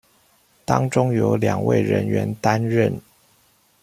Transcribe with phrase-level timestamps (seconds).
[0.65, 2.99] 當中有兩位人員擔任